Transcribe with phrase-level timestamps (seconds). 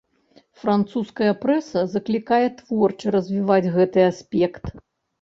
[0.61, 4.63] Французская прэса заклікае творча развіваць гэты аспект.